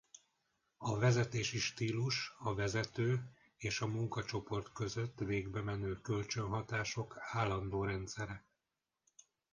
A 0.77 0.97
vezetési 0.99 1.59
stílus 1.59 2.35
a 2.39 2.53
vezető 2.53 3.31
és 3.57 3.81
a 3.81 3.87
munkacsoport 3.87 4.71
között 4.73 5.19
végbemenő 5.19 6.01
kölcsönhatások 6.01 7.15
állandó 7.21 7.83
rendszere. 7.83 8.45